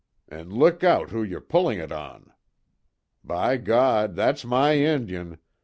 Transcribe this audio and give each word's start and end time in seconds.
An' 0.27 0.49
look 0.49 0.83
out 0.83 1.11
who 1.11 1.21
yer 1.21 1.39
pullin' 1.39 1.77
it 1.79 1.91
on!" 1.91 2.33
"By 3.23 3.57
God, 3.57 4.15
that's 4.15 4.43
my 4.43 4.71
Injun! 4.71 5.37